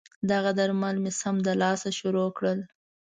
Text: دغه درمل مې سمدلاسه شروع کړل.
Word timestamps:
دغه 0.31 0.51
درمل 0.59 0.95
مې 1.03 1.11
سمدلاسه 1.21 1.89
شروع 1.99 2.29
کړل. 2.37 2.59